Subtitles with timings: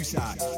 [0.00, 0.49] Jake Cusack.